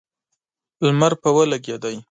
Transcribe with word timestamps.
لمر 0.85 1.13
پرې 1.21 1.31
ولګېد. 1.35 1.83